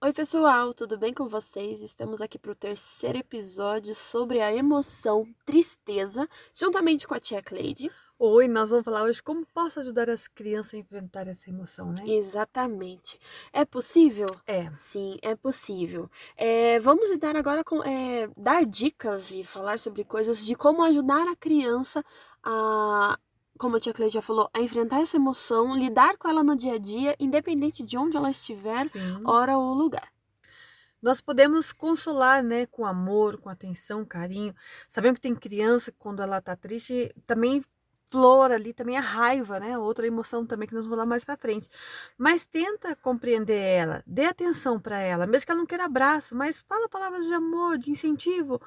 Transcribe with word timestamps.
Oi, 0.00 0.12
pessoal, 0.12 0.72
tudo 0.72 0.96
bem 0.96 1.12
com 1.12 1.26
vocês? 1.26 1.82
Estamos 1.82 2.20
aqui 2.20 2.38
para 2.38 2.52
o 2.52 2.54
terceiro 2.54 3.18
episódio 3.18 3.92
sobre 3.96 4.40
a 4.40 4.54
emoção 4.54 5.26
tristeza, 5.44 6.28
juntamente 6.54 7.04
com 7.04 7.14
a 7.14 7.18
tia 7.18 7.42
Cleide. 7.42 7.90
Oi, 8.16 8.46
nós 8.46 8.70
vamos 8.70 8.84
falar 8.84 9.02
hoje 9.02 9.20
como 9.20 9.44
posso 9.46 9.80
ajudar 9.80 10.08
as 10.08 10.28
crianças 10.28 10.74
a 10.74 10.76
enfrentar 10.76 11.26
essa 11.26 11.50
emoção, 11.50 11.90
né? 11.90 12.04
Exatamente. 12.06 13.18
É 13.52 13.64
possível? 13.64 14.28
É. 14.46 14.70
Sim, 14.72 15.18
é 15.20 15.34
possível. 15.34 16.08
É, 16.36 16.78
vamos 16.78 17.18
dar 17.18 17.34
agora 17.34 17.64
com, 17.64 17.82
é, 17.82 18.30
dar 18.36 18.64
dicas 18.64 19.32
e 19.32 19.42
falar 19.42 19.80
sobre 19.80 20.04
coisas 20.04 20.46
de 20.46 20.54
como 20.54 20.84
ajudar 20.84 21.26
a 21.26 21.34
criança 21.34 22.04
a 22.40 23.18
como 23.58 23.76
a 23.76 23.80
tia 23.80 23.92
Cleide 23.92 24.14
já 24.14 24.22
falou, 24.22 24.48
a 24.54 24.60
enfrentar 24.60 25.00
essa 25.00 25.16
emoção, 25.16 25.76
lidar 25.76 26.16
com 26.16 26.28
ela 26.28 26.42
no 26.42 26.56
dia 26.56 26.74
a 26.74 26.78
dia, 26.78 27.16
independente 27.18 27.82
de 27.82 27.98
onde 27.98 28.16
ela 28.16 28.30
estiver, 28.30 28.86
Sim. 28.86 29.22
hora 29.24 29.58
ou 29.58 29.74
lugar. 29.74 30.08
Nós 31.00 31.20
podemos 31.20 31.72
consolar, 31.72 32.42
né, 32.42 32.66
com 32.66 32.84
amor, 32.84 33.38
com 33.38 33.48
atenção, 33.48 34.04
carinho. 34.04 34.54
Sabemos 34.88 35.18
que 35.18 35.22
tem 35.22 35.34
criança 35.34 35.92
que 35.92 35.98
quando 35.98 36.22
ela 36.22 36.40
tá 36.40 36.56
triste, 36.56 37.14
também 37.26 37.62
flora 38.10 38.54
ali 38.54 38.72
também 38.72 38.96
a 38.96 39.00
raiva, 39.00 39.60
né? 39.60 39.78
Outra 39.78 40.06
emoção 40.06 40.46
também 40.46 40.66
que 40.66 40.74
nós 40.74 40.84
vamos 40.84 40.96
falar 40.96 41.06
mais 41.06 41.24
para 41.24 41.36
frente. 41.36 41.68
Mas 42.16 42.46
tenta 42.46 42.96
compreender 42.96 43.58
ela, 43.58 44.02
dê 44.06 44.24
atenção 44.24 44.80
para 44.80 44.98
ela, 44.98 45.26
mesmo 45.26 45.46
que 45.46 45.52
ela 45.52 45.60
não 45.60 45.66
queira 45.66 45.84
abraço, 45.84 46.34
mas 46.34 46.60
fala 46.60 46.88
palavras 46.88 47.26
de 47.26 47.34
amor, 47.34 47.78
de 47.78 47.90
incentivo. 47.90 48.60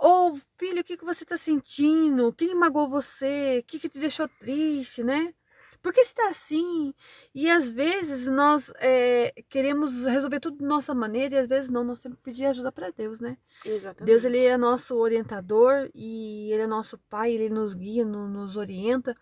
Ou, 0.00 0.38
filho, 0.56 0.80
o 0.80 0.84
que, 0.84 0.96
que 0.96 1.04
você 1.04 1.24
está 1.24 1.36
sentindo? 1.36 2.32
Quem 2.32 2.54
magoou 2.54 2.88
você? 2.88 3.58
O 3.60 3.64
que, 3.66 3.78
que 3.78 3.88
te 3.88 3.98
deixou 3.98 4.26
triste, 4.26 5.04
né? 5.04 5.34
Por 5.82 5.92
que 5.92 6.00
está 6.00 6.28
assim? 6.28 6.94
E 7.34 7.50
às 7.50 7.70
vezes 7.70 8.26
nós 8.26 8.72
é, 8.78 9.32
queremos 9.48 10.04
resolver 10.04 10.40
tudo 10.40 10.58
de 10.58 10.64
nossa 10.64 10.94
maneira 10.94 11.34
e 11.34 11.38
às 11.38 11.46
vezes 11.46 11.70
não, 11.70 11.84
nós 11.84 12.00
temos 12.00 12.16
que 12.18 12.24
pedir 12.24 12.46
ajuda 12.46 12.72
para 12.72 12.90
Deus, 12.90 13.20
né? 13.20 13.36
Exatamente. 13.64 14.04
Deus 14.04 14.24
ele 14.24 14.44
é 14.44 14.56
nosso 14.56 14.96
orientador 14.96 15.90
e 15.94 16.50
ele 16.52 16.62
é 16.62 16.66
nosso 16.66 16.98
pai, 17.08 17.32
ele 17.32 17.50
nos 17.50 17.74
guia, 17.74 18.04
no, 18.04 18.28
nos 18.28 18.56
orienta 18.56 19.14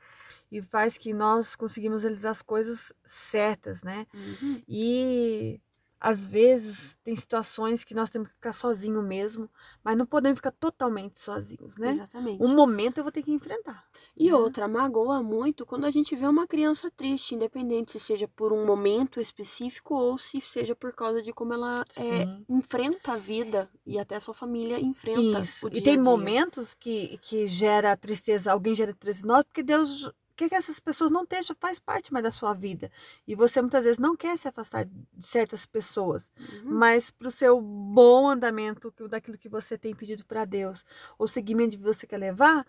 e 0.51 0.63
faz 0.63 0.97
que 0.97 1.13
nós 1.13 1.55
conseguimos 1.55 2.03
realizar 2.03 2.31
as 2.31 2.43
coisas 2.43 2.93
certas, 3.05 3.83
né? 3.83 4.07
Uhum. 4.15 4.63
E 4.69 5.61
às 6.01 6.25
vezes 6.25 6.97
tem 7.03 7.17
situações 7.17 7.83
que 7.83 7.95
nós 7.95 8.11
temos 8.11 8.29
que 8.29 8.35
ficar 8.35 8.53
sozinho 8.53 9.03
mesmo, 9.03 9.51
mas 9.83 9.97
não 9.97 10.07
podemos 10.07 10.39
ficar 10.39 10.53
totalmente 10.53 11.19
sozinhos, 11.19 11.77
né? 11.77 11.93
Exatamente. 11.93 12.43
Um 12.43 12.55
momento 12.55 12.99
eu 12.99 13.05
vou 13.05 13.13
ter 13.13 13.23
que 13.23 13.33
enfrentar. 13.33 13.85
E 14.17 14.29
né? 14.29 14.35
outra, 14.35 14.69
magoa 14.69 15.23
muito 15.23 15.67
quando 15.67 15.87
a 15.87 15.91
gente 15.91 16.15
vê 16.15 16.27
uma 16.27 16.47
criança 16.47 16.91
triste, 16.91 17.35
independente 17.35 17.93
se 17.93 18.01
seja 18.01 18.29
por 18.29 18.53
um 18.53 18.65
momento 18.65 19.21
específico 19.21 19.95
ou 19.95 20.17
se 20.17 20.41
seja 20.41 20.75
por 20.75 20.93
causa 20.93 21.21
de 21.21 21.33
como 21.33 21.53
ela 21.53 21.85
é, 21.97 22.27
enfrenta 22.49 23.13
a 23.13 23.17
vida 23.17 23.69
e 23.85 23.99
até 23.99 24.17
a 24.17 24.21
sua 24.21 24.35
família 24.35 24.81
enfrenta 24.81 25.41
Isso. 25.41 25.67
o 25.67 25.71
dia 25.71 25.81
E 25.81 25.85
tem 25.85 25.99
momentos 25.99 26.75
que, 26.75 27.19
que 27.19 27.49
gera 27.49 27.97
tristeza, 27.97 28.53
alguém 28.53 28.75
gera 28.75 28.95
tristeza 28.95 29.27
nós, 29.27 29.45
porque 29.45 29.63
Deus 29.63 30.11
quer 30.39 30.49
que 30.49 30.55
essas 30.55 30.81
pessoas 30.81 31.11
não 31.11 31.25
estejam, 31.25 31.57
faz 31.61 31.79
parte 31.79 32.13
mais 32.13 32.23
da 32.25 32.31
sua 32.31 32.55
vida. 32.55 32.91
E 33.27 33.35
você 33.35 33.61
muitas 33.61 33.85
vezes 33.85 33.99
não 33.99 34.17
quer 34.17 34.37
se 34.39 34.49
afastar 34.49 34.85
de 34.87 35.27
certas 35.27 35.67
pessoas, 35.67 36.31
Uhum. 36.39 36.71
mas 36.79 37.11
para 37.11 37.29
o 37.29 37.31
seu 37.31 37.61
bom 37.61 38.29
andamento 38.29 38.93
daquilo 39.09 39.37
que 39.39 39.49
você 39.49 39.77
tem 39.79 39.95
pedido 39.95 40.25
para 40.25 40.45
Deus, 40.45 40.85
o 41.19 41.27
seguimento 41.29 41.77
que 41.77 41.83
você 41.83 42.07
quer 42.07 42.19
levar, 42.19 42.65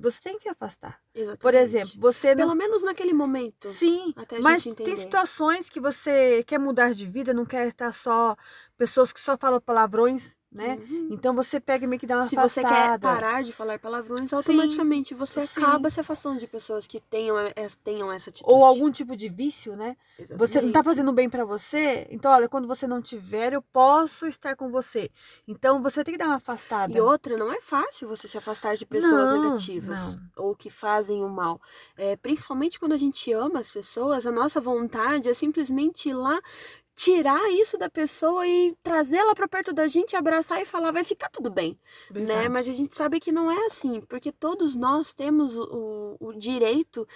você 0.00 0.20
tem 0.20 0.38
que 0.38 0.48
afastar. 0.48 1.00
Exatamente. 1.14 1.40
Por 1.40 1.54
exemplo, 1.54 1.92
você 2.00 2.34
não 2.34 2.44
Pelo 2.44 2.54
menos 2.54 2.82
naquele 2.82 3.12
momento. 3.12 3.68
Sim, 3.68 4.14
Até 4.16 4.36
a 4.36 4.40
mas 4.42 4.64
tem 4.64 4.96
situações 4.96 5.68
que 5.68 5.80
você 5.80 6.44
quer 6.44 6.58
mudar 6.58 6.94
de 6.94 7.06
vida, 7.06 7.32
não 7.34 7.44
quer 7.44 7.68
estar 7.68 7.92
só 7.92 8.36
pessoas 8.76 9.12
que 9.12 9.20
só 9.20 9.36
falam 9.36 9.60
palavrões, 9.60 10.36
né? 10.50 10.78
Uhum. 10.90 11.08
Então 11.12 11.34
você 11.34 11.60
pega 11.60 11.84
e 11.84 11.86
meio 11.86 12.00
que 12.00 12.06
dá 12.06 12.16
uma 12.16 12.24
Se 12.24 12.34
você 12.34 12.60
quer 12.60 12.66
afastada. 12.68 12.98
parar 13.08 13.42
de 13.42 13.52
falar 13.52 13.78
palavrões, 13.78 14.28
Sim, 14.30 14.36
automaticamente 14.36 15.14
você 15.14 15.46
sim. 15.46 15.62
acaba 15.62 15.88
se 15.90 16.00
afastando 16.00 16.38
de 16.40 16.46
pessoas 16.46 16.86
que 16.86 17.00
tenham, 17.00 17.36
tenham 17.84 18.10
essa 18.12 18.30
atitude. 18.30 18.52
ou 18.52 18.64
algum 18.64 18.90
tipo 18.90 19.16
de 19.16 19.28
vício, 19.28 19.76
né? 19.76 19.96
Você 20.18 20.26
não 20.26 20.36
tá 20.36 20.44
Exatamente. 20.80 20.84
fazendo 20.84 21.12
bem 21.12 21.30
pra 21.30 21.44
você, 21.44 22.06
então 22.10 22.32
olha, 22.32 22.48
quando 22.48 22.66
você 22.66 22.86
não 22.86 23.00
tiver, 23.00 23.52
eu 23.52 23.62
posso 23.62 24.26
estar 24.26 24.56
com 24.56 24.70
você. 24.70 25.08
Então 25.46 25.80
você 25.82 26.02
tem 26.02 26.14
que 26.14 26.18
dar 26.18 26.26
uma 26.26 26.36
afastada. 26.36 26.92
E 26.92 27.00
outra, 27.00 27.36
não 27.36 27.52
é 27.52 27.60
fácil 27.60 28.08
você 28.08 28.26
se 28.26 28.36
afastar 28.36 28.74
de 28.76 28.84
pessoas 28.84 29.30
Não, 29.30 29.40
negativas 29.40 30.14
não. 30.14 30.20
ou 30.36 30.56
que 30.56 30.68
fazem 30.68 31.24
o 31.24 31.28
mal. 31.28 31.60
É, 31.96 32.16
principalmente 32.16 32.78
quando 32.78 32.92
a 32.92 32.98
gente 32.98 33.32
ama 33.32 33.60
as 33.60 33.70
pessoas, 33.70 34.26
a 34.26 34.32
nossa 34.32 34.60
vontade 34.60 35.28
é 35.28 35.34
simplesmente 35.34 36.08
ir 36.08 36.14
lá, 36.14 36.40
tirar 37.02 37.50
isso 37.52 37.78
da 37.78 37.88
pessoa 37.88 38.46
e 38.46 38.76
trazê-la 38.82 39.34
pra 39.34 39.48
perto 39.48 39.72
da 39.72 39.88
gente, 39.88 40.14
abraçar 40.14 40.60
e 40.60 40.66
falar, 40.66 40.90
vai 40.90 41.02
ficar 41.02 41.30
tudo 41.30 41.50
bem. 41.50 41.70
Né? 42.10 42.20
Verdade. 42.26 42.48
Mas 42.50 42.68
a 42.68 42.72
gente 42.72 42.94
sabe 42.94 43.18
que 43.18 43.32
não 43.32 43.50
é 43.50 43.64
assim, 43.64 44.02
porque 44.02 44.30
todos 44.30 44.74
nós 44.74 45.14
temos 45.14 45.56
o, 45.56 46.16
o- 46.20 46.32
direito 46.34 47.08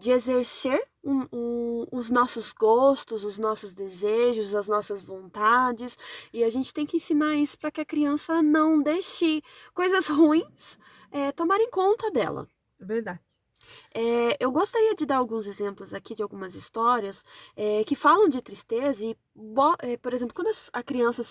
de 0.00 0.10
exercer 0.10 0.82
um- 1.04 1.26
um- 1.32 1.86
os 1.92 2.10
nossos 2.10 2.52
gostos, 2.52 3.22
os 3.22 3.38
nossos 3.38 3.72
desejos, 3.72 4.56
as 4.56 4.66
nossas 4.66 5.00
vontades, 5.00 5.96
e 6.32 6.42
a 6.42 6.50
gente 6.50 6.74
tem 6.74 6.84
que 6.84 6.96
ensinar 6.96 7.36
isso 7.36 7.56
para 7.56 7.70
que 7.70 7.80
a 7.80 7.84
criança 7.84 8.42
não 8.42 8.82
deixe 8.82 9.40
coisas 9.72 10.08
ruins 10.08 10.76
eh, 11.12 11.30
tomarem 11.30 11.70
conta 11.70 12.10
dela. 12.10 12.48
Verdade. 12.80 13.20
É, 13.94 14.36
eu 14.40 14.50
gostaria 14.50 14.94
de 14.94 15.06
dar 15.06 15.16
alguns 15.16 15.46
exemplos 15.46 15.92
aqui 15.94 16.14
de 16.14 16.22
algumas 16.22 16.54
histórias 16.54 17.24
é, 17.56 17.84
que 17.84 17.94
falam 17.94 18.28
de 18.28 18.40
tristeza 18.42 19.04
e, 19.04 19.16
é, 19.80 19.96
por 19.96 20.12
exemplo, 20.14 20.34
quando 20.34 20.50
a 20.72 20.82
criança 20.82 21.22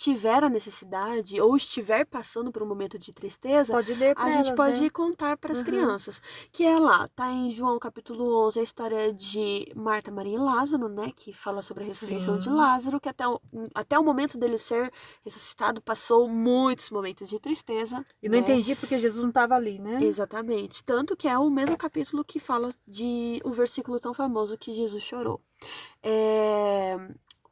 tiver 0.00 0.42
a 0.42 0.48
necessidade 0.48 1.38
ou 1.42 1.54
estiver 1.54 2.06
passando 2.06 2.50
por 2.50 2.62
um 2.62 2.66
momento 2.66 2.98
de 2.98 3.12
tristeza, 3.12 3.74
Pode 3.74 3.92
ler 3.94 4.14
pra 4.14 4.24
a 4.24 4.30
gente 4.30 4.46
elas, 4.46 4.56
pode 4.56 4.80
né? 4.80 4.90
contar 4.90 5.36
para 5.36 5.52
as 5.52 5.58
Uhum. 5.58 5.64
crianças. 5.64 6.22
Que 6.50 6.64
é 6.64 6.78
lá, 6.78 7.06
tá 7.08 7.30
em 7.30 7.50
João 7.50 7.78
capítulo 7.78 8.46
11, 8.46 8.60
a 8.60 8.62
história 8.62 9.12
de 9.12 9.70
Marta, 9.76 10.10
Maria 10.10 10.36
e 10.36 10.38
Lázaro, 10.38 10.88
né? 10.88 11.12
Que 11.14 11.34
fala 11.34 11.60
sobre 11.60 11.84
a 11.84 11.86
ressurreição 11.86 12.38
de 12.38 12.44
Sim. 12.44 12.54
Lázaro, 12.56 12.98
que 12.98 13.10
até 13.10 13.28
o, 13.28 13.38
até 13.74 13.98
o 13.98 14.02
momento 14.02 14.38
dele 14.38 14.56
ser 14.56 14.90
ressuscitado 15.22 15.82
passou 15.82 16.26
muitos 16.26 16.88
momentos 16.88 17.28
de 17.28 17.38
tristeza. 17.38 18.02
E 18.22 18.28
não 18.28 18.38
né? 18.38 18.40
entendi 18.40 18.74
porque 18.76 18.98
Jesus 18.98 19.22
não 19.22 19.28
estava 19.28 19.54
ali, 19.54 19.78
né? 19.78 20.02
Exatamente. 20.02 20.82
Tanto 20.82 21.14
que 21.14 21.28
é 21.28 21.36
o 21.38 21.50
mesmo 21.50 21.76
capítulo 21.76 22.24
que 22.24 22.40
fala 22.40 22.72
de 22.88 23.38
o 23.44 23.50
versículo 23.50 24.00
tão 24.00 24.14
famoso 24.14 24.56
que 24.56 24.72
Jesus 24.72 25.02
chorou. 25.02 25.42
É, 26.02 26.96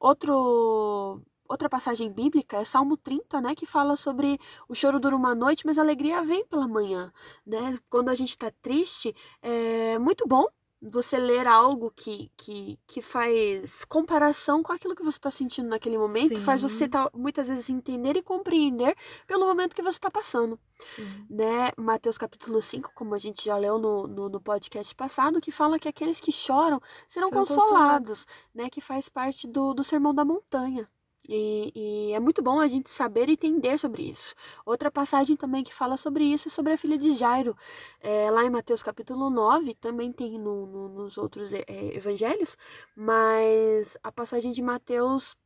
Outro. 0.01 1.21
Outra 1.49 1.69
passagem 1.69 2.13
bíblica 2.13 2.59
é 2.59 2.65
Salmo 2.65 2.97
30, 2.97 3.41
né, 3.41 3.55
que 3.55 3.65
fala 3.65 3.97
sobre 3.97 4.39
o 4.69 4.75
choro 4.75 5.01
dura 5.01 5.17
uma 5.17 5.35
noite, 5.35 5.65
mas 5.65 5.79
a 5.79 5.83
alegria 5.83 6.23
vem 6.23 6.45
pela 6.47 6.69
manhã, 6.69 7.13
né? 7.47 7.79
Quando 7.89 8.11
a 8.11 8.15
gente 8.15 8.37
tá 8.37 8.53
triste, 8.63 9.15
é 9.43 9.99
muito 9.99 10.27
bom 10.27 10.47
você 10.81 11.19
ler 11.19 11.47
algo 11.47 11.91
que, 11.91 12.31
que, 12.37 12.79
que 12.87 13.03
faz 13.03 13.85
comparação 13.85 14.63
com 14.63 14.73
aquilo 14.73 14.95
que 14.95 15.03
você 15.03 15.19
está 15.19 15.31
sentindo 15.31 15.69
naquele 15.69 15.99
momento, 15.99 16.41
faz 16.41 16.61
Sim. 16.61 16.69
você 16.69 16.89
tá, 16.89 17.11
muitas 17.13 17.49
vezes 17.49 17.69
entender 17.69 18.17
e 18.17 18.23
compreender 18.23 18.97
pelo 19.27 19.47
momento 19.47 19.75
que 19.75 19.83
você 19.83 19.99
está 19.99 20.11
passando 20.11 20.59
Sim. 20.95 21.27
né, 21.29 21.73
Mateus 21.77 22.17
capítulo 22.17 22.61
5, 22.61 22.93
como 22.95 23.15
a 23.15 23.19
gente 23.19 23.45
já 23.45 23.57
leu 23.57 23.79
no, 23.79 24.07
no, 24.07 24.29
no 24.29 24.41
podcast 24.41 24.95
passado, 24.95 25.41
que 25.41 25.51
fala 25.51 25.79
que 25.79 25.89
aqueles 25.89 26.21
que 26.21 26.31
choram 26.31 26.81
serão 27.09 27.29
Serão 27.29 27.45
consolados, 27.45 28.27
né, 28.55 28.71
que 28.71 28.81
faz 28.81 29.09
parte 29.09 29.49
do, 29.49 29.75
do 29.75 29.83
Sermão 29.83 30.15
da 30.15 30.25
Montanha. 30.25 30.89
E, 31.29 31.73
e 32.11 32.13
é 32.15 32.21
muito 32.21 32.43
bom 32.43 32.59
a 32.59 32.67
gente 32.69 32.89
saber 32.91 33.29
e 33.29 33.33
entender 33.33 33.79
sobre 33.79 34.03
isso. 34.11 34.35
Outra 34.65 34.91
passagem 34.91 35.37
também 35.37 35.63
que 35.63 35.75
fala 35.75 35.97
sobre 35.97 36.25
isso 36.25 36.49
é 36.49 36.51
sobre 36.51 36.73
a 36.73 36.79
filha 36.79 36.97
de 36.99 37.13
Jairo. 37.13 37.57
É, 38.01 38.31
lá 38.31 38.45
em 38.45 38.51
Mateus 38.51 38.83
capítulo 38.83 39.29
9, 39.31 39.75
também 39.75 40.11
tem 40.13 40.39
no, 40.39 40.67
no- 40.67 40.89
nos 40.89 41.19
outros 41.19 41.53
é, 41.53 41.65
evangelhos, 41.95 42.57
mas 42.97 43.97
a 44.03 44.11
passagem 44.11 44.53
de 44.53 44.63
Mateus 44.63 45.37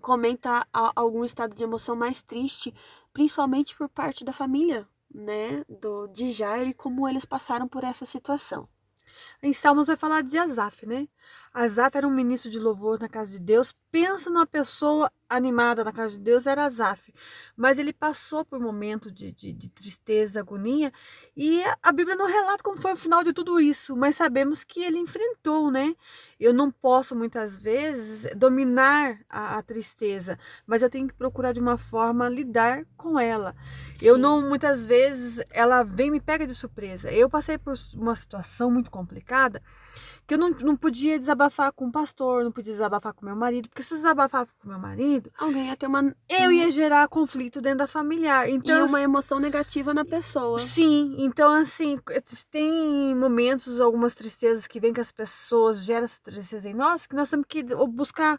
comenta 0.00 0.66
a- 0.72 0.92
algum 0.96 1.24
estado 1.24 1.54
de 1.54 1.62
emoção 1.64 1.96
mais 1.96 2.22
triste, 2.22 2.74
principalmente 3.12 3.76
por 3.76 3.88
parte 3.88 4.24
da 4.24 4.32
família, 4.32 4.88
né, 5.12 5.64
do 5.68 6.06
de 6.08 6.32
Jairo 6.32 6.70
e 6.70 6.74
como 6.74 7.08
eles 7.08 7.24
passaram 7.24 7.68
por 7.68 7.84
essa 7.84 8.04
situação. 8.06 8.68
Em 9.42 9.52
Salmos 9.52 9.88
vai 9.88 9.96
falar 9.96 10.22
de 10.22 10.38
Asaf, 10.38 10.86
né? 10.86 11.08
Asaf 11.52 11.96
era 11.96 12.06
um 12.06 12.10
ministro 12.10 12.50
de 12.50 12.58
louvor 12.58 13.00
na 13.00 13.08
casa 13.08 13.32
de 13.32 13.38
Deus. 13.38 13.74
Pensa 13.90 14.28
numa 14.28 14.46
pessoa 14.46 15.10
animada 15.28 15.84
na 15.84 15.92
casa 15.92 16.12
de 16.12 16.20
Deus, 16.20 16.46
era 16.46 16.64
Asaf. 16.64 17.12
Mas 17.56 17.78
ele 17.78 17.92
passou 17.92 18.44
por 18.44 18.58
um 18.58 18.62
momento 18.62 19.10
de, 19.10 19.32
de, 19.32 19.52
de 19.52 19.68
tristeza, 19.68 20.40
agonia. 20.40 20.92
E 21.36 21.62
a 21.82 21.92
Bíblia 21.92 22.16
não 22.16 22.26
relata 22.26 22.62
como 22.62 22.80
foi 22.80 22.92
o 22.92 22.96
final 22.96 23.22
de 23.22 23.32
tudo 23.32 23.60
isso. 23.60 23.96
Mas 23.96 24.16
sabemos 24.16 24.64
que 24.64 24.82
ele 24.82 24.98
enfrentou, 24.98 25.70
né? 25.70 25.94
Eu 26.38 26.52
não 26.52 26.70
posso, 26.70 27.14
muitas 27.14 27.56
vezes, 27.56 28.30
dominar 28.36 29.20
a, 29.28 29.58
a 29.58 29.62
tristeza. 29.62 30.38
Mas 30.66 30.82
eu 30.82 30.90
tenho 30.90 31.08
que 31.08 31.14
procurar 31.14 31.52
de 31.52 31.60
uma 31.60 31.76
forma 31.76 32.28
lidar 32.28 32.84
com 32.96 33.18
ela. 33.18 33.54
Eu 34.00 34.16
Sim. 34.16 34.20
não, 34.20 34.40
muitas 34.40 34.84
vezes, 34.84 35.44
ela 35.50 35.82
vem 35.82 36.08
e 36.08 36.10
me 36.10 36.20
pega 36.20 36.46
de 36.46 36.54
surpresa. 36.54 37.10
Eu 37.10 37.28
passei 37.28 37.58
por 37.58 37.74
uma 37.94 38.16
situação 38.16 38.70
muito 38.70 38.90
complicada 38.90 39.62
que 40.28 40.34
eu 40.34 40.38
não, 40.38 40.50
não 40.50 40.76
podia 40.76 41.18
desabafar 41.18 41.72
com 41.72 41.86
o 41.86 41.90
pastor, 41.90 42.44
não 42.44 42.52
podia 42.52 42.74
desabafar 42.74 43.14
com 43.14 43.24
meu 43.24 43.34
marido, 43.34 43.66
porque 43.70 43.82
se 43.82 43.94
eu 43.94 43.96
desabafar 43.96 44.46
com 44.46 44.68
meu 44.68 44.78
marido, 44.78 45.32
alguém 45.38 45.68
ia 45.68 45.76
ter 45.76 45.86
uma 45.86 46.14
eu 46.28 46.52
ia 46.52 46.70
gerar 46.70 47.08
conflito 47.08 47.62
dentro 47.62 47.78
da 47.78 47.86
familiar. 47.86 48.46
Então 48.46 48.84
e 48.84 48.88
uma 48.88 49.00
emoção 49.00 49.40
negativa 49.40 49.94
na 49.94 50.04
pessoa. 50.04 50.60
Sim, 50.60 51.16
então 51.18 51.50
assim, 51.50 51.98
tem 52.50 53.16
momentos, 53.16 53.80
algumas 53.80 54.12
tristezas 54.12 54.66
que 54.66 54.78
vêm 54.78 54.92
que 54.92 55.00
as 55.00 55.10
pessoas 55.10 55.82
geram 55.82 56.04
essa 56.04 56.20
tristeza 56.22 56.68
em 56.68 56.74
nós, 56.74 57.06
que 57.06 57.16
nós 57.16 57.30
temos 57.30 57.46
que 57.48 57.64
buscar 57.88 58.38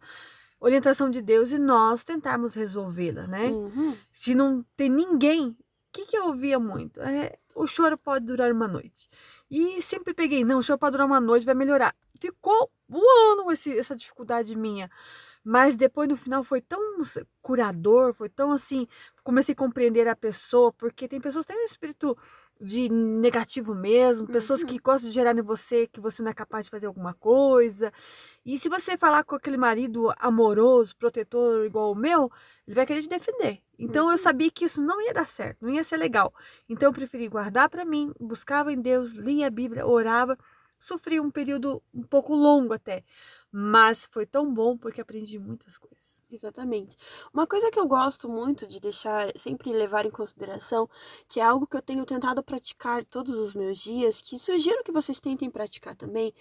orientação 0.60 1.10
de 1.10 1.24
Deus 1.24 1.52
e 1.52 1.58
nós 1.58 2.04
tentarmos 2.04 2.54
resolvê-la, 2.54 3.26
né? 3.26 3.48
Uhum. 3.48 3.98
Se 4.14 4.36
não 4.36 4.64
tem 4.78 4.90
ninguém, 4.90 5.58
que, 5.92 6.06
que 6.06 6.18
eu 6.18 6.28
ouvia 6.28 6.60
muito? 6.60 7.02
É, 7.02 7.38
o 7.56 7.68
choro 7.68 7.98
pode 7.98 8.26
durar 8.26 8.52
uma 8.52 8.68
noite. 8.68 9.10
E 9.50 9.82
sempre 9.82 10.14
peguei, 10.14 10.44
não, 10.44 10.60
o 10.60 10.64
choro 10.64 10.80
pode 10.80 10.94
durar 10.94 11.08
uma 11.08 11.20
noite, 11.20 11.46
vai 11.46 11.56
melhorar. 11.56 11.96
Ficou 12.20 12.72
voando 12.88 13.52
esse, 13.52 13.78
essa 13.78 13.96
dificuldade 13.96 14.56
minha. 14.56 14.90
Mas 15.50 15.76
depois 15.76 16.08
no 16.08 16.16
final 16.16 16.44
foi 16.44 16.62
tão 16.62 16.80
curador, 17.42 18.14
foi 18.14 18.30
tão 18.30 18.52
assim, 18.52 18.86
comecei 19.24 19.54
a 19.54 19.56
compreender 19.56 20.08
a 20.08 20.16
pessoa, 20.16 20.72
porque 20.72 21.08
tem 21.08 21.20
pessoas 21.20 21.44
que 21.44 21.52
têm 21.52 21.64
um 21.64 21.66
espírito 21.66 22.16
de 22.62 22.88
negativo 22.88 23.74
mesmo, 23.74 24.28
pessoas 24.28 24.64
que 24.64 24.74
uhum. 24.74 24.80
gostam 24.84 25.10
de 25.10 25.16
gerar 25.16 25.36
em 25.36 25.42
você 25.42 25.88
que 25.88 26.00
você 26.00 26.22
não 26.22 26.30
é 26.30 26.36
capaz 26.36 26.66
de 26.66 26.70
fazer 26.70 26.86
alguma 26.86 27.16
coisa. 27.16 27.92
E 28.46 28.60
se 28.60 28.70
você 28.70 28.96
falar 28.96 29.24
com 29.24 29.36
aquele 29.36 29.58
marido 29.58 30.14
amoroso, 30.20 30.96
protetor 30.96 31.66
igual 31.66 31.94
o 31.94 31.96
meu, 31.96 32.32
ele 32.68 32.76
vai 32.76 32.86
querer 32.86 33.02
te 33.02 33.10
defender. 33.10 33.60
Então 33.80 34.06
eu 34.06 34.12
uhum. 34.12 34.18
sabia 34.20 34.52
que 34.52 34.66
isso 34.66 34.80
não 34.80 35.02
ia 35.02 35.16
dar 35.16 35.26
certo, 35.26 35.66
não 35.66 35.74
ia 35.74 35.84
ser 35.84 35.98
legal. 35.98 36.32
Então 36.70 36.90
eu 36.90 36.94
preferi 36.94 37.28
guardar 37.28 37.70
para 37.70 37.84
mim, 37.84 38.14
buscava 38.20 38.72
em 38.72 38.80
Deus, 38.80 39.14
lia 39.14 39.48
a 39.48 39.50
Bíblia, 39.50 39.88
orava, 39.88 40.38
sofri 40.80 41.20
um 41.20 41.30
período 41.30 41.84
um 41.94 42.04
pouco 42.04 42.34
longo 42.34 42.74
até, 42.74 43.04
mas 43.52 44.08
foi 44.12 44.26
tão 44.26 44.54
bom 44.54 44.78
porque 44.78 45.02
aprendi 45.02 45.40
muitas 45.40 45.78
coisas. 45.78 46.20
Exatamente. 46.32 46.96
Uma 47.34 47.48
coisa 47.48 47.72
que 47.72 47.80
eu 47.80 47.88
gosto 47.88 48.30
muito 48.30 48.68
de 48.68 48.80
deixar, 48.80 49.32
sempre 49.36 49.72
levar 49.72 50.06
em 50.06 50.12
consideração, 50.12 50.88
que 51.28 51.40
é 51.40 51.44
algo 51.44 51.66
que 51.66 51.76
eu 51.76 51.82
tenho 51.82 52.06
tentado 52.06 52.44
praticar 52.44 53.04
todos 53.04 53.36
os 53.36 53.56
meus 53.56 53.80
dias, 53.80 54.22
que 54.22 54.38
sugiro 54.38 54.84
que 54.84 54.92
vocês 54.92 55.20
tentem 55.20 55.50
praticar 55.50 55.96
também, 55.96 56.32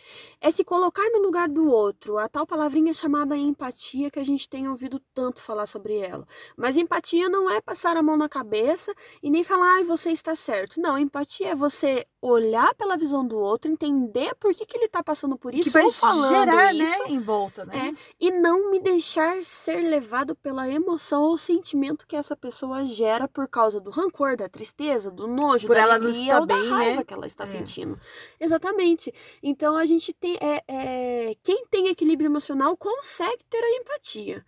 é 0.40 0.50
se 0.50 0.62
colocar 0.62 1.08
no 1.10 1.20
lugar 1.20 1.48
do 1.48 1.70
outro. 1.70 2.18
A 2.18 2.28
tal 2.28 2.46
palavrinha 2.46 2.92
chamada 2.92 3.34
empatia 3.34 4.10
que 4.10 4.18
a 4.18 4.24
gente 4.24 4.46
tem 4.48 4.68
ouvido 4.68 5.00
tanto 5.14 5.42
falar 5.42 5.66
sobre 5.66 5.96
ela. 5.96 6.26
Mas 6.54 6.76
empatia 6.76 7.30
não 7.30 7.50
é 7.50 7.60
passar 7.60 7.96
a 7.96 8.02
mão 8.02 8.16
na 8.16 8.28
cabeça 8.28 8.94
e 9.22 9.30
nem 9.30 9.42
falar, 9.42 9.76
ai, 9.76 9.84
você 9.84 10.10
está 10.10 10.36
certo. 10.36 10.80
Não, 10.80 10.98
empatia 10.98 11.48
é 11.48 11.54
você 11.54 12.06
olhar 12.20 12.74
pela 12.74 12.96
visão 12.96 13.26
do 13.26 13.38
outro, 13.38 13.70
entender 13.70 14.34
por 14.34 14.52
que, 14.52 14.66
que 14.66 14.76
ele 14.76 14.86
está 14.86 15.02
passando 15.02 15.38
por 15.38 15.54
isso, 15.54 15.64
que 15.64 15.70
vai 15.70 15.84
ou 15.84 15.92
falando 15.92 16.28
gerar, 16.28 16.74
isso, 16.74 16.84
né, 16.84 16.97
em 17.06 17.20
volta, 17.20 17.64
né? 17.64 17.94
É, 17.94 18.14
e 18.20 18.30
não 18.30 18.70
me 18.70 18.80
deixar 18.80 19.44
ser 19.44 19.82
levado 19.82 20.34
pela 20.34 20.68
emoção 20.68 21.22
ou 21.22 21.38
sentimento 21.38 22.06
que 22.06 22.16
essa 22.16 22.36
pessoa 22.36 22.84
gera 22.84 23.28
por 23.28 23.48
causa 23.48 23.80
do 23.80 23.90
rancor, 23.90 24.36
da 24.36 24.48
tristeza, 24.48 25.10
do 25.10 25.26
nojo, 25.26 25.66
por 25.66 25.76
da 25.76 25.82
ela 25.82 25.94
alegria 25.94 26.38
não 26.38 26.46
da 26.46 26.54
bem, 26.54 26.68
raiva 26.68 26.96
né? 26.96 27.04
que 27.04 27.14
ela 27.14 27.26
está 27.26 27.44
é. 27.44 27.46
sentindo. 27.46 27.98
Exatamente. 28.40 29.12
Então 29.42 29.76
a 29.76 29.84
gente 29.84 30.12
tem. 30.12 30.36
É, 30.40 30.62
é, 30.66 31.36
quem 31.42 31.66
tem 31.70 31.88
equilíbrio 31.88 32.28
emocional 32.28 32.76
consegue 32.76 33.44
ter 33.48 33.62
a 33.62 33.76
empatia. 33.76 34.44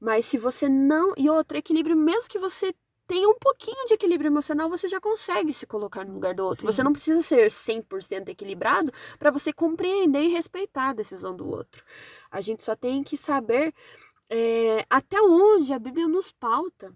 Mas 0.00 0.26
se 0.26 0.36
você 0.36 0.68
não. 0.68 1.14
E 1.16 1.30
outro 1.30 1.56
equilíbrio, 1.56 1.96
mesmo 1.96 2.28
que 2.28 2.38
você 2.38 2.74
tenha 3.06 3.28
um 3.28 3.38
pouquinho 3.38 3.86
de 3.86 3.94
equilíbrio 3.94 4.28
emocional, 4.28 4.68
você 4.68 4.88
já 4.88 5.00
consegue 5.00 5.52
se 5.52 5.66
colocar 5.66 6.04
no 6.04 6.14
lugar 6.14 6.34
do 6.34 6.44
outro. 6.44 6.60
Sim. 6.60 6.66
Você 6.66 6.82
não 6.82 6.92
precisa 6.92 7.22
ser 7.22 7.50
100% 7.50 8.28
equilibrado 8.28 8.92
para 9.18 9.30
você 9.30 9.52
compreender 9.52 10.22
e 10.22 10.28
respeitar 10.28 10.90
a 10.90 10.94
decisão 10.94 11.34
do 11.36 11.48
outro. 11.48 11.84
A 12.30 12.40
gente 12.40 12.62
só 12.62 12.74
tem 12.74 13.02
que 13.02 13.16
saber 13.16 13.74
é, 14.28 14.84
até 14.88 15.20
onde 15.20 15.72
a 15.72 15.78
Bíblia 15.78 16.08
nos 16.08 16.32
pauta 16.32 16.94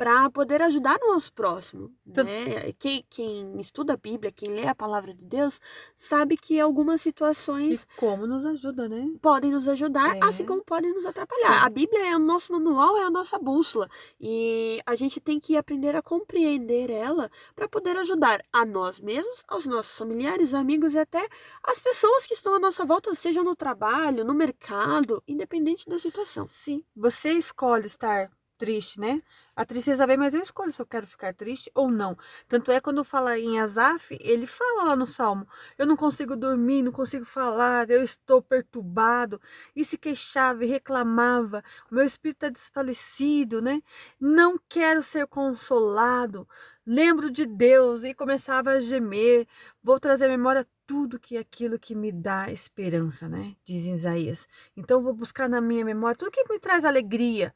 para 0.00 0.30
poder 0.30 0.62
ajudar 0.62 0.98
o 1.02 1.12
nosso 1.12 1.30
próximo. 1.30 1.94
Né? 2.06 2.72
Quem, 2.78 3.04
quem, 3.10 3.60
estuda 3.60 3.92
a 3.92 3.96
Bíblia, 3.98 4.32
quem 4.32 4.48
lê 4.48 4.66
a 4.66 4.74
palavra 4.74 5.12
de 5.12 5.26
Deus, 5.26 5.60
sabe 5.94 6.38
que 6.38 6.58
algumas 6.58 7.02
situações. 7.02 7.82
E 7.82 7.96
como 7.98 8.26
nos 8.26 8.46
ajuda, 8.46 8.88
né? 8.88 9.12
Podem 9.20 9.50
nos 9.50 9.68
ajudar, 9.68 10.16
é. 10.16 10.20
assim 10.24 10.46
como 10.46 10.64
podem 10.64 10.90
nos 10.94 11.04
atrapalhar. 11.04 11.52
Sim. 11.52 11.66
A 11.66 11.68
Bíblia 11.68 12.12
é 12.12 12.16
o 12.16 12.18
nosso 12.18 12.50
manual, 12.50 12.96
é 12.96 13.02
a 13.02 13.10
nossa 13.10 13.38
bússola. 13.38 13.90
E 14.18 14.80
a 14.86 14.94
gente 14.94 15.20
tem 15.20 15.38
que 15.38 15.54
aprender 15.54 15.94
a 15.94 16.00
compreender 16.00 16.88
ela 16.88 17.30
para 17.54 17.68
poder 17.68 17.94
ajudar 17.98 18.42
a 18.50 18.64
nós 18.64 19.00
mesmos, 19.00 19.44
aos 19.46 19.66
nossos 19.66 19.98
familiares, 19.98 20.54
amigos 20.54 20.94
e 20.94 20.98
até 20.98 21.28
as 21.62 21.78
pessoas 21.78 22.26
que 22.26 22.32
estão 22.32 22.54
à 22.54 22.58
nossa 22.58 22.86
volta, 22.86 23.14
seja 23.14 23.44
no 23.44 23.54
trabalho, 23.54 24.24
no 24.24 24.32
mercado, 24.32 25.22
independente 25.28 25.86
da 25.86 25.98
situação. 25.98 26.46
Sim. 26.46 26.82
Você 26.96 27.32
escolhe 27.32 27.84
estar 27.84 28.30
triste, 28.60 29.00
né? 29.00 29.22
A 29.56 29.64
tristeza 29.64 30.06
vem, 30.06 30.18
mas 30.18 30.34
eu 30.34 30.42
escolho 30.42 30.72
se 30.72 30.80
eu 30.80 30.86
quero 30.86 31.06
ficar 31.06 31.32
triste 31.32 31.70
ou 31.74 31.90
não. 31.90 32.16
Tanto 32.46 32.70
é 32.70 32.78
quando 32.78 33.02
fala 33.02 33.38
em 33.38 33.58
Azaf, 33.58 34.16
ele 34.20 34.46
fala 34.46 34.84
lá 34.84 34.96
no 34.96 35.06
Salmo: 35.06 35.46
Eu 35.78 35.86
não 35.86 35.96
consigo 35.96 36.36
dormir, 36.36 36.82
não 36.82 36.92
consigo 36.92 37.24
falar, 37.24 37.88
eu 37.90 38.02
estou 38.04 38.42
perturbado. 38.42 39.40
E 39.74 39.82
se 39.82 39.96
queixava 39.96 40.62
e 40.62 40.68
reclamava: 40.68 41.64
O 41.90 41.94
meu 41.94 42.04
espírito 42.04 42.44
está 42.44 42.48
desfalecido, 42.50 43.62
né? 43.62 43.82
Não 44.20 44.60
quero 44.68 45.02
ser 45.02 45.26
consolado. 45.26 46.46
Lembro 46.86 47.30
de 47.30 47.46
Deus 47.46 48.04
e 48.04 48.12
começava 48.12 48.70
a 48.72 48.80
gemer. 48.80 49.46
Vou 49.82 49.98
trazer 49.98 50.26
à 50.26 50.28
memória 50.28 50.66
tudo 50.86 51.20
que 51.20 51.36
é 51.36 51.40
aquilo 51.40 51.78
que 51.78 51.94
me 51.94 52.10
dá 52.10 52.50
esperança, 52.50 53.28
né? 53.28 53.54
Diz 53.64 53.84
Isaías. 53.84 54.46
Então 54.76 55.02
vou 55.02 55.14
buscar 55.14 55.48
na 55.48 55.60
minha 55.60 55.84
memória 55.84 56.16
tudo 56.16 56.30
que 56.30 56.44
me 56.48 56.58
traz 56.58 56.84
alegria. 56.84 57.54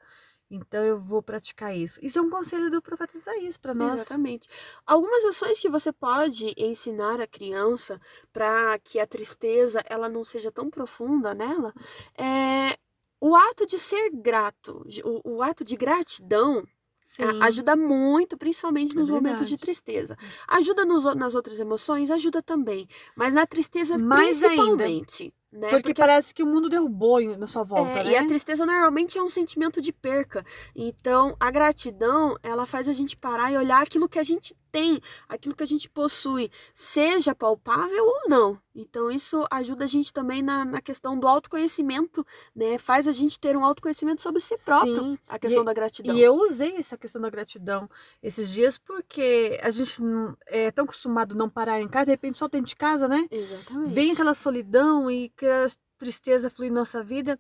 Então 0.55 0.83
eu 0.85 0.99
vou 0.99 1.23
praticar 1.23 1.77
isso. 1.77 1.99
Isso 2.03 2.19
é 2.19 2.23
um 2.23 2.31
conselho 2.31 2.71
do 2.71 2.81
profeta 2.81 3.17
Isaías 3.17 3.59
para 3.59 3.75
nós. 3.75 4.01
Exatamente. 4.01 4.49
Algumas 4.87 5.25
ações 5.25 5.59
que 5.59 5.69
você 5.69 5.93
pode 5.93 6.55
ensinar 6.57 7.21
a 7.21 7.27
criança 7.27 8.01
para 8.33 8.79
que 8.79 9.01
a 9.01 9.07
tristeza 9.07 9.83
ela 9.87 10.09
não 10.09 10.25
seja 10.25 10.53
tão 10.53 10.71
profunda 10.71 11.35
nela 11.35 11.75
é 12.17 12.79
o 13.21 13.35
ato 13.35 13.67
de 13.67 13.79
ser 13.79 14.11
grato, 14.11 14.87
o, 15.03 15.37
o 15.37 15.43
ato 15.43 15.65
de 15.65 15.77
gratidão 15.77 16.63
Sim. 17.01 17.23
ajuda 17.41 17.75
muito, 17.75 18.37
principalmente 18.37 18.97
é 18.97 19.01
nos 19.01 19.09
é 19.09 19.13
momentos 19.13 19.49
de 19.49 19.57
tristeza. 19.57 20.17
Ajuda 20.47 20.85
nos, 20.85 21.05
nas 21.17 21.35
outras 21.35 21.59
emoções, 21.59 22.11
ajuda 22.11 22.43
também, 22.43 22.89
mas 23.17 23.35
na 23.35 23.47
tristeza 23.47 23.99
Mais 23.99 24.41
principalmente. 24.41 25.23
Ainda. 25.25 25.35
Né? 25.55 25.69
Porque, 25.69 25.83
Porque, 25.83 25.95
parece 25.95 26.35
que 26.35 26.43
o 26.43 26.47
mundo 26.47 26.69
derrubou 26.69 27.21
na 27.39 27.47
sua 27.47 27.63
volta, 27.63 28.01
é, 28.01 28.05
né? 28.05 28.11
E 28.11 28.17
a 28.17 28.27
tristeza 28.27 28.67
normalmente 28.67 29.17
é 29.17 29.23
um 29.23 29.31
sentimento 29.31 29.81
de 29.81 29.93
perca. 29.93 30.45
Então, 30.75 31.37
a 31.39 31.49
gratidão, 31.49 32.37
ela 32.43 32.67
faz 32.67 32.89
a 32.89 32.93
gente 32.93 33.17
parar 33.17 33.53
e 33.53 33.57
olhar 33.57 33.81
aquilo 33.81 34.09
que 34.09 34.19
a 34.19 34.25
gente 34.25 34.53
tem, 34.75 35.01
aquilo 35.29 35.55
que 35.55 35.63
a 35.63 35.67
gente 35.67 35.89
possui, 35.89 36.51
seja 36.75 37.33
palpável 37.33 38.05
ou 38.05 38.29
não. 38.29 38.59
Então, 38.75 39.09
isso 39.09 39.47
ajuda 39.49 39.85
a 39.85 39.87
gente 39.87 40.13
também 40.13 40.43
na, 40.43 40.65
na 40.65 40.81
questão 40.81 41.17
do 41.17 41.29
autoconhecimento, 41.29 42.27
né? 42.53 42.77
Faz 42.77 43.07
a 43.07 43.13
gente 43.13 43.39
ter 43.39 43.57
um 43.57 43.65
autoconhecimento 43.65 44.21
sobre 44.21 44.41
si 44.41 44.57
próprio, 44.65 44.97
Sim. 44.97 45.19
a 45.29 45.39
questão 45.39 45.63
e, 45.63 45.65
da 45.65 45.73
gratidão. 45.73 46.17
E 46.17 46.21
eu 46.21 46.35
usei 46.35 46.77
essa 46.77 46.99
questão 46.99 47.23
da 47.23 47.31
gratidão 47.31 47.89
esses 48.21 48.51
dias 48.51 48.77
porque 48.77 49.61
a 49.63 49.71
gente 49.71 50.03
é 50.49 50.73
tão 50.73 50.87
acostumado 50.87 51.35
a 51.35 51.39
não 51.39 51.49
parar 51.49 51.81
em 51.81 51.87
casa, 51.87 52.07
de 52.07 52.11
repente 52.11 52.37
só 52.37 52.49
dentro 52.49 52.67
de 52.67 52.75
casa, 52.75 53.07
né? 53.07 53.29
Exatamente. 53.31 53.95
Vem 53.95 54.11
aquela 54.11 54.35
solidão 54.35 55.09
e 55.09 55.29
que 55.37 55.47
a 55.47 55.69
tristeza 55.99 56.51
flui 56.51 56.67
em 56.67 56.73
nossa 56.73 57.01
vida. 57.01 57.39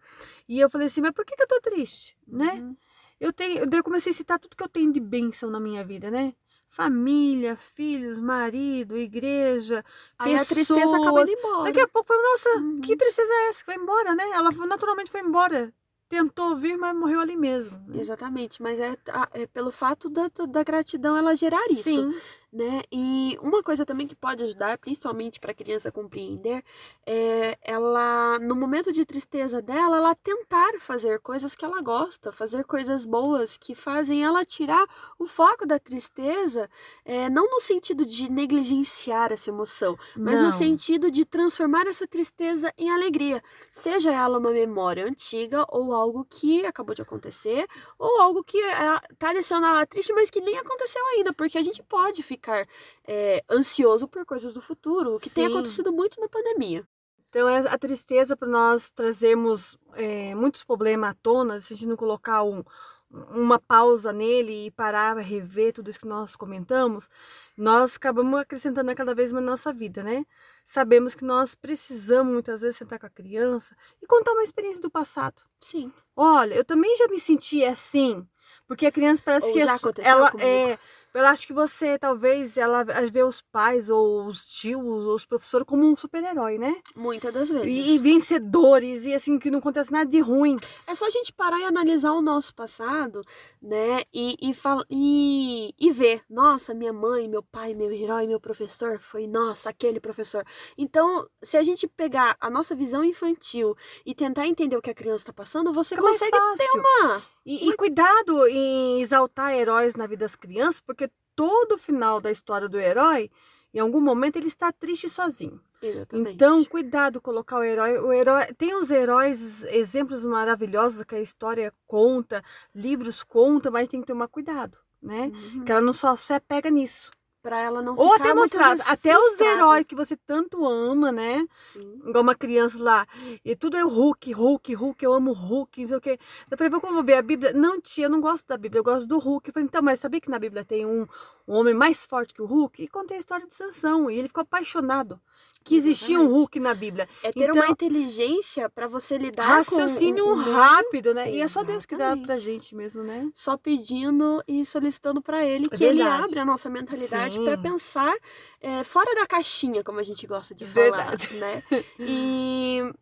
E 0.49 0.61
eu 0.61 0.71
falei 0.71 0.87
assim, 0.87 1.00
mas 1.00 1.11
por 1.11 1.25
que, 1.25 1.35
que 1.35 1.43
eu 1.43 1.49
tô 1.49 1.61
triste, 1.61 2.17
né? 2.29 2.53
Uhum. 2.55 2.76
Eu, 3.19 3.33
tenho, 3.33 3.69
eu 3.69 3.83
comecei 3.83 4.12
a 4.12 4.14
citar 4.14 4.38
tudo 4.38 4.57
que 4.57 4.62
eu 4.62 4.69
tenho 4.69 4.93
de 4.93 5.00
bênção 5.00 5.50
na 5.50 5.59
minha 5.59 5.85
vida, 5.85 6.12
né? 6.12 6.33
Família, 6.75 7.54
filhos, 7.54 8.19
marido, 8.19 8.99
igreja, 8.99 9.85
Aí 10.19 10.33
pessoas. 10.33 10.50
a 10.50 10.54
tristeza 10.54 10.97
acaba 10.97 11.23
indo 11.23 11.31
embora. 11.31 11.64
Daqui 11.64 11.81
a 11.81 11.87
pouco 11.88 12.09
foi, 12.09 12.16
nossa, 12.16 12.49
uhum. 12.59 12.81
que 12.81 12.97
tristeza 12.97 13.33
é 13.33 13.49
essa 13.49 13.62
vai 13.64 13.76
embora, 13.76 14.14
né? 14.14 14.28
Ela 14.31 14.50
naturalmente 14.66 15.11
foi 15.11 15.21
embora. 15.21 15.73
Tentou 16.09 16.57
vir, 16.57 16.76
mas 16.76 16.95
morreu 16.97 17.21
ali 17.21 17.37
mesmo. 17.37 17.78
Né? 17.87 18.00
Exatamente, 18.00 18.61
mas 18.61 18.78
é, 18.81 18.97
é, 19.33 19.47
pelo 19.47 19.71
fato 19.71 20.11
da, 20.11 20.28
da 20.49 20.64
gratidão 20.64 21.16
ela 21.16 21.37
gerar 21.37 21.64
isso. 21.71 22.12
Né? 22.54 22.84
E 22.92 23.37
uma 23.42 23.64
coisa 23.64 23.84
também 23.84 24.06
que 24.06 24.14
pode 24.14 24.44
ajudar, 24.44 24.78
principalmente 24.78 25.40
para 25.40 25.50
a 25.50 25.54
criança 25.54 25.90
compreender, 25.90 26.62
é 27.04 27.58
ela, 27.61 28.38
no 28.38 28.54
momento 28.54 28.92
de 28.92 29.04
tristeza 29.04 29.61
dela, 29.61 29.96
ela 29.96 30.14
tentar 30.14 30.78
fazer 30.78 31.18
coisas 31.18 31.56
que 31.56 31.64
ela 31.64 31.82
gosta, 31.82 32.30
fazer 32.30 32.62
coisas 32.62 33.04
boas 33.04 33.56
que 33.56 33.75
fazem 33.75 34.23
ela 34.23 34.44
tirar 34.44 34.87
o 35.18 35.26
foco 35.26 35.66
da 35.66 35.80
tristeza, 35.80 36.70
é, 37.04 37.28
não 37.28 37.50
no 37.50 37.61
sentido 37.61 38.04
de 38.04 38.30
negligenciar 38.30 39.32
essa 39.32 39.50
emoção, 39.50 39.99
mas 40.16 40.37
não. 40.37 40.46
no 40.46 40.52
sentido 40.52 41.11
de 41.11 41.25
transformar 41.25 41.88
essa 41.88 42.06
tristeza 42.06 42.73
em 42.78 42.88
alegria, 42.88 43.42
seja 43.73 44.12
ela 44.12 44.38
uma 44.38 44.52
memória 44.52 45.04
antiga 45.04 45.66
ou 45.70 45.92
algo 45.92 46.25
que 46.25 46.64
acabou 46.64 46.94
de 46.94 47.02
acontecer, 47.02 47.66
ou 47.99 48.20
algo 48.20 48.44
que 48.44 48.58
está 48.58 49.30
é, 49.30 49.34
deixando 49.34 49.66
ela 49.66 49.84
triste, 49.84 50.12
mas 50.12 50.30
que 50.30 50.40
nem 50.40 50.56
aconteceu 50.56 51.04
ainda, 51.08 51.32
porque 51.32 51.58
a 51.58 51.62
gente 51.62 51.82
pode 51.82 52.23
ficar 52.23 52.44
ficar 52.45 52.69
é, 53.07 53.43
ansioso 53.51 54.07
por 54.07 54.27
coisas 54.27 54.53
do 54.53 54.61
futuro, 54.61 55.17
o 55.17 55.19
que 55.19 55.31
Sim. 55.31 55.37
tem 55.37 55.47
acontecido 55.47 55.93
muito 55.93 56.21
na 56.21 56.29
pandemia. 56.29 56.87
Então, 57.31 57.49
é 57.49 57.59
a 57.59 57.79
tristeza 57.79 58.37
para 58.37 58.47
nós 58.47 58.91
trazermos 58.91 59.77
é, 59.95 60.35
muitos 60.35 60.63
problemas 60.63 61.11
à 61.11 61.15
tona, 61.15 61.61
se 61.61 61.73
a 61.73 61.77
gente 61.77 61.89
não 61.89 61.97
colocar 61.97 62.45
um, 62.45 62.63
uma 63.11 63.59
pausa 63.59 64.13
nele 64.13 64.67
e 64.67 64.71
parar, 64.71 65.17
rever 65.17 65.73
tudo 65.73 65.91
isso 65.91 65.99
que 65.99 66.07
nós 66.07 66.37
comentamos, 66.37 67.11
nós 67.57 67.97
acabamos 67.97 68.39
acrescentando 68.39 68.95
cada 68.95 69.15
vez 69.15 69.33
mais 69.33 69.45
na 69.45 69.51
nossa 69.51 69.73
vida, 69.73 70.03
né? 70.03 70.25
Sabemos 70.65 71.15
que 71.15 71.25
nós 71.25 71.57
precisamos 71.57 72.33
muitas 72.33 72.61
vezes 72.61 72.77
sentar 72.77 73.01
com 73.01 73.07
a 73.07 73.11
criança 73.11 73.77
e 74.01 74.07
contar 74.07 74.33
uma 74.33 74.45
experiência 74.45 74.81
do 74.81 74.91
passado. 74.91 75.43
Sim. 75.61 75.93
Olha, 76.17 76.55
eu 76.55 76.65
também 76.65 76.97
já 76.97 77.09
me 77.09 77.19
senti 77.19 77.65
assim, 77.65 78.27
porque 78.67 78.87
a 78.87 78.93
criança 78.93 79.23
parece 79.25 79.49
Ou 79.49 79.53
que 79.53 79.59
já 79.59 79.77
ela 80.03 80.31
comigo. 80.31 80.49
é 80.49 80.79
eu 81.14 81.26
acho 81.26 81.47
que 81.47 81.52
você, 81.52 81.99
talvez, 81.99 82.56
ela 82.56 82.85
vê 82.85 83.23
os 83.23 83.40
pais 83.40 83.88
ou 83.88 84.26
os 84.26 84.47
tios, 84.47 84.83
ou 84.83 85.14
os 85.14 85.25
professores 85.25 85.66
como 85.66 85.85
um 85.85 85.94
super-herói, 85.94 86.59
né? 86.59 86.75
Muitas 86.97 87.33
das 87.33 87.50
vezes. 87.50 87.66
E, 87.66 87.94
e 87.94 87.99
vencedores, 87.99 89.04
e 89.04 89.14
assim, 89.14 89.38
que 89.38 89.50
não 89.50 89.61
acontece 89.61 89.92
nada 89.92 90.11
de 90.11 90.21
ruim. 90.21 90.56
É 90.87 90.94
só 90.94 91.06
a 91.06 91.11
gente 91.11 91.33
parar 91.33 91.61
e 91.61 91.64
analisar 91.64 92.12
o 92.12 92.21
nosso 92.21 92.54
passado, 92.54 93.23
né? 93.62 94.02
E, 94.12 94.37
e, 94.42 94.52
e, 94.90 95.75
e 95.78 95.90
ver, 95.92 96.23
nossa, 96.28 96.75
minha 96.75 96.92
mãe, 96.92 97.28
meu 97.28 97.42
pai, 97.42 97.75
meu 97.75 97.92
herói, 97.92 98.26
meu 98.26 98.40
professor 98.40 98.99
foi, 98.99 99.26
nossa, 99.26 99.71
aquele 99.71 100.00
professor. 100.00 100.44
Então, 100.76 101.28
se 101.42 101.56
a 101.56 101.62
gente 101.62 101.87
pegar 101.87 102.37
a 102.40 102.50
nossa 102.50 102.75
visão 102.75 103.04
infantil 103.04 103.76
e 104.04 104.14
tentar 104.14 104.47
entender 104.47 104.76
o 104.76 104.83
que 104.83 104.90
a 104.90 104.94
criança 104.94 105.23
está 105.23 105.33
passando, 105.33 105.73
você 105.73 105.97
consegue 105.97 106.37
ter 106.56 106.78
uma. 106.78 107.34
E, 107.45 107.69
e 107.69 107.77
cuidado 107.77 108.47
em 108.49 109.03
exaltar 109.03 109.53
heróis 109.53 109.95
na 109.95 110.07
vida 110.07 110.25
das 110.25 110.35
crianças, 110.35 110.81
porque 110.81 111.11
todo 111.37 111.79
final 111.79 112.21
da 112.21 112.31
história 112.31 112.69
do 112.69 112.79
herói, 112.79 113.31
em 113.73 113.81
algum 113.81 114.01
momento, 114.01 114.37
ele 114.37 114.49
está 114.49 114.73
triste 114.73 115.09
sozinho. 115.09 115.61
Exatamente. 115.83 116.35
Então, 116.35 116.65
cuidado 116.65 117.21
colocar 117.21 117.59
o 117.59 117.65
herói. 117.65 117.99
O 117.99 118.13
herói 118.13 118.47
tem 118.57 118.75
os 118.75 118.91
heróis, 118.91 119.65
exemplos 119.65 120.25
maravilhosos 120.25 121.05
que 121.05 121.15
a 121.15 121.21
história 121.21 121.73
conta, 121.87 122.43
livros 122.75 123.23
conta, 123.23 123.71
mas 123.71 123.89
tem 123.89 124.01
que 124.01 124.07
tomar 124.07 124.29
cuidado, 124.29 124.79
né? 125.03 125.31
Uhum. 125.35 125.65
Que 125.65 125.73
ela 125.73 125.81
não 125.81 125.93
só 125.93 126.17
se 126.17 126.39
pega 126.41 126.71
nisso. 126.71 127.11
Pra 127.45 127.59
ela 127.59 127.83
não 127.83 127.95
Ou 127.95 128.13
ficar 128.13 128.25
até 128.25 128.35
mostrar, 128.35 128.77
até 128.87 129.19
os 129.19 129.39
heróis 129.39 129.85
que 129.85 129.95
você 129.95 130.17
tanto 130.17 130.67
ama, 130.67 131.13
né? 131.13 131.47
Sim. 131.75 132.01
Igual 132.07 132.23
uma 132.23 132.35
criança 132.35 132.83
lá, 132.83 133.07
e 133.45 133.55
tudo 133.55 133.77
é 133.77 133.85
o 133.85 133.89
Hulk, 133.89 134.33
Hulk, 134.33 134.75
Hulk, 134.75 135.05
eu 135.05 135.13
amo 135.13 135.31
Hulk, 135.33 135.83
não 135.83 135.89
sei 135.89 135.97
o 135.99 136.01
quê. 136.01 136.19
Eu 136.51 136.57
falei, 136.57 136.71
vamos 136.71 137.05
ver 137.05 137.17
a 137.17 137.23
Bíblia? 137.23 137.53
Não, 137.53 137.79
tia, 137.83 138.07
eu 138.07 138.11
não 138.11 138.19
gosto 138.19 138.47
da 138.49 138.57
Bíblia, 138.57 138.81
eu 138.81 138.85
gosto 138.85 139.07
do 139.07 139.19
Hulk. 139.19 139.51
Eu 139.51 139.53
falei, 139.53 139.69
então, 139.69 139.83
mas 139.83 140.01
sabia 140.01 140.23
que 140.23 140.31
na 140.31 140.39
Bíblia 140.39 140.65
tem 140.65 140.87
um, 140.87 141.07
um 141.47 141.55
homem 141.55 141.75
mais 141.75 142.07
forte 142.07 142.33
que 142.33 142.41
o 142.41 142.47
Hulk? 142.47 142.83
E 142.83 142.89
contei 142.89 143.19
a 143.19 143.21
história 143.21 143.47
de 143.47 143.55
Sansão, 143.55 144.11
e 144.11 144.19
ele 144.19 144.29
ficou 144.29 144.41
apaixonado 144.41 145.21
que 145.64 145.75
existia 145.76 146.21
um. 146.21 146.28
Hulk 146.28 146.61
na 146.61 146.75
Bíblia. 146.75 147.09
É 147.23 147.33
ter 147.33 147.44
Então, 147.44 147.54
uma 147.56 147.68
inteligência 147.68 148.68
pra 148.68 148.87
você 148.87 149.16
lidar 149.18 149.44
Raciocínio 149.47 150.23
com 150.25 150.30
o- 150.30 150.35
o 150.35 150.37
meio, 150.37 150.52
rápido, 150.54 151.14
né? 151.14 151.33
E 151.33 151.40
é 151.40 151.49
só 151.49 151.64
Deus 151.64 151.87
que 151.87 151.97
dá 151.97 152.16
pra 152.16 152.38
gente 152.38 152.75
mesmo, 152.75 153.02
né? 153.02 153.30
só 153.35 153.56
pedindo 153.56 154.42
e 154.47 154.64
solicitando 154.66 155.23
pra 155.23 155.44
ele 155.44 155.66
É 155.71 155.76
que 155.76 155.83
ele 155.85 156.02
abra 156.02 156.42
a 156.42 156.44
nossa 156.44 156.68
mentalidade 156.68 157.40
pra 157.40 157.56
pensar 157.56 158.14
é, 158.61 158.85
fora 158.85 159.14
da 159.14 159.26
caixinha, 159.26 159.83
como 159.83 159.99
a 159.99 160.02
gente 160.02 160.26
gosta 160.26 160.54
de 160.54 160.66
falar, 160.66 160.85
Verdade. 161.11 161.35
né? 161.35 161.62
E 161.99 162.92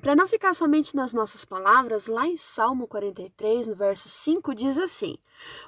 para 0.00 0.14
não 0.16 0.26
ficar 0.28 0.52
somente 0.54 0.94
nas 0.94 1.14
nossas 1.14 1.44
palavras, 1.44 2.08
lá 2.08 2.26
em 2.26 2.36
Salmo 2.36 2.86
43, 2.86 3.66
no 3.68 3.74
verso 3.74 4.08
5, 4.08 4.54
diz 4.54 4.76
assim: 4.76 5.16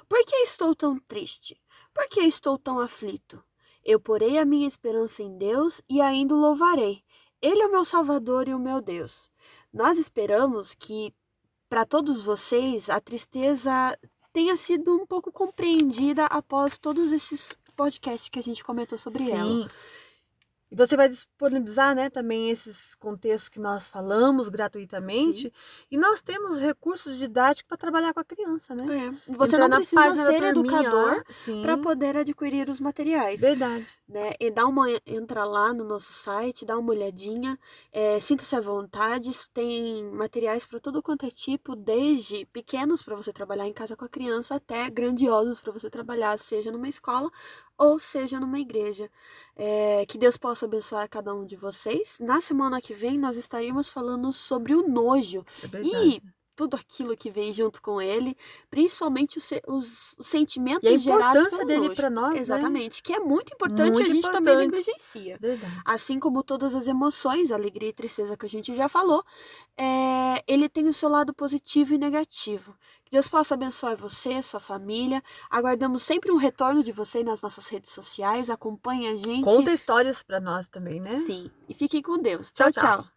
Por 0.07 0.23
que 0.25 0.35
estou 0.43 0.75
tão 0.75 0.99
triste? 0.99 1.59
Por 1.93 2.07
que 2.07 2.21
estou 2.21 2.57
tão 2.57 2.79
aflito? 2.79 3.41
Eu 3.87 4.01
porei 4.01 4.37
a 4.37 4.43
minha 4.43 4.67
esperança 4.67 5.23
em 5.23 5.37
Deus 5.37 5.81
e 5.89 6.01
ainda 6.01 6.35
o 6.35 6.37
louvarei. 6.37 7.01
Ele 7.41 7.61
é 7.61 7.67
o 7.67 7.71
meu 7.71 7.85
Salvador 7.85 8.49
e 8.49 8.53
o 8.53 8.59
meu 8.59 8.81
Deus. 8.81 9.29
Nós 9.71 9.97
esperamos 9.97 10.75
que 10.75 11.13
para 11.69 11.85
todos 11.85 12.21
vocês 12.21 12.89
a 12.89 12.99
tristeza 12.99 13.97
tenha 14.33 14.57
sido 14.57 14.93
um 14.93 15.05
pouco 15.05 15.31
compreendida 15.31 16.25
após 16.25 16.77
todos 16.77 17.13
esses 17.13 17.53
podcasts 17.77 18.27
que 18.27 18.39
a 18.39 18.43
gente 18.43 18.61
comentou 18.61 18.97
sobre 18.97 19.31
ela. 19.31 19.69
Sim. 20.69 20.71
E 20.71 20.75
você 20.75 20.97
vai 20.97 21.07
disponibilizar, 21.07 21.95
né, 21.95 22.09
também 22.09 22.49
esses 22.49 22.93
contextos 22.95 23.49
que 23.49 23.59
nós 23.59 23.89
falamos 23.89 24.49
gratuitamente. 24.49 25.51
E 25.89 25.97
nós 25.97 26.21
temos 26.21 26.59
recursos 26.59 27.17
didáticos 27.17 27.67
para 27.67 27.77
trabalhar 27.77 28.13
com 28.13 28.19
a 28.19 28.25
criança, 28.25 28.75
né? 28.75 28.83
É. 29.27 29.33
Você 29.33 29.55
Entrar 29.55 29.67
não 29.69 29.77
precisa 29.77 30.25
ser 30.25 30.43
educador. 30.43 31.23
Sim. 31.29 31.61
para 31.61 31.77
poder 31.77 32.17
adquirir 32.17 32.69
os 32.69 32.79
materiais. 32.79 33.39
Verdade. 33.39 33.87
né? 34.07 34.33
E 34.39 34.51
dá 34.51 34.65
uma 34.65 34.87
entra 35.05 35.43
lá 35.43 35.73
no 35.73 35.83
nosso 35.83 36.11
site, 36.13 36.65
dá 36.65 36.77
uma 36.77 36.91
olhadinha, 36.91 37.57
é, 37.91 38.19
sinta-se 38.19 38.55
à 38.55 38.61
vontade, 38.61 39.31
tem 39.53 40.03
materiais 40.11 40.65
para 40.65 40.79
todo 40.79 41.01
quanto 41.01 41.25
é 41.25 41.29
tipo, 41.29 41.75
desde 41.75 42.45
pequenos 42.47 43.01
para 43.01 43.15
você 43.15 43.31
trabalhar 43.31 43.67
em 43.67 43.73
casa 43.73 43.95
com 43.95 44.05
a 44.05 44.09
criança 44.09 44.55
até 44.55 44.89
grandiosos 44.89 45.59
para 45.61 45.71
você 45.71 45.89
trabalhar, 45.89 46.37
seja 46.37 46.71
numa 46.71 46.89
escola 46.89 47.31
ou 47.77 47.99
seja 47.99 48.39
numa 48.39 48.59
igreja. 48.59 49.09
É, 49.55 50.05
que 50.05 50.17
Deus 50.17 50.37
possa 50.37 50.65
abençoar 50.65 51.09
cada 51.09 51.33
um 51.33 51.45
de 51.45 51.55
vocês. 51.55 52.19
Na 52.19 52.41
semana 52.41 52.81
que 52.81 52.93
vem 52.93 53.17
nós 53.17 53.37
estaremos 53.37 53.89
falando 53.89 54.31
sobre 54.31 54.73
o 54.75 54.87
nojo 54.87 55.45
É 55.63 55.67
verdade. 55.67 56.21
Tudo 56.57 56.75
aquilo 56.75 57.15
que 57.15 57.29
vem 57.29 57.53
junto 57.53 57.81
com 57.81 58.01
ele, 58.01 58.35
principalmente 58.69 59.37
os, 59.37 59.49
os- 59.67 60.15
os 60.17 60.27
sentimentos 60.27 60.83
E 60.83 60.93
a 60.93 60.97
gerados 60.97 61.43
importância 61.45 61.65
pelo 61.65 61.81
dele 61.83 61.95
para 61.95 62.09
nós, 62.09 62.33
né? 62.33 62.39
Exatamente, 62.39 63.01
que 63.03 63.13
é 63.13 63.19
muito 63.19 63.53
importante 63.53 63.91
Muito 63.93 64.01
a 64.01 64.13
gente 64.13 64.29
também 64.31 64.53
importante. 64.55 64.75
negligencia. 64.87 65.37
Verdade. 65.39 65.81
Assim 65.85 66.19
como 66.19 66.41
todas 66.43 66.73
as 66.73 66.87
emoções, 66.87 67.51
alegria 67.51 67.89
e 67.89 67.93
tristeza 67.93 68.35
que 68.35 68.45
a 68.45 68.49
gente 68.49 68.75
já 68.75 68.89
falou, 68.89 69.23
é, 69.77 70.43
ele 70.47 70.67
tem 70.67 70.89
o 70.89 70.93
seu 70.93 71.07
lado 71.09 71.33
positivo 71.33 71.93
e 71.93 71.97
negativo. 71.97 72.75
Que 73.05 73.11
Deus 73.11 73.27
possa 73.27 73.53
abençoar 73.53 73.95
você, 73.95 74.41
sua 74.41 74.59
família. 74.59 75.23
Aguardamos 75.49 76.03
sempre 76.03 76.29
um 76.31 76.35
retorno 76.37 76.83
de 76.83 76.91
você 76.91 77.23
nas 77.23 77.41
nossas 77.41 77.67
redes 77.69 77.91
sociais. 77.91 78.49
Acompanhe 78.49 79.07
a 79.07 79.15
gente. 79.15 79.45
Conta 79.45 79.71
histórias 79.71 80.23
para 80.23 80.41
nós 80.41 80.67
também, 80.67 80.99
né? 80.99 81.19
Sim. 81.19 81.49
E 81.69 81.73
fiquem 81.73 82.01
com 82.01 82.17
Deus. 82.17 82.51
Tchau. 82.51 82.69
tchau. 82.71 82.83
tchau. 82.83 83.16